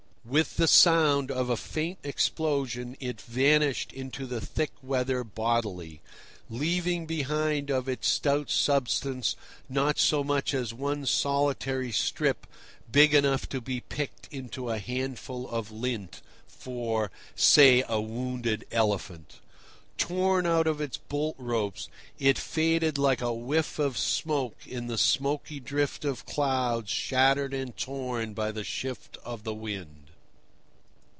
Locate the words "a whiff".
23.23-23.79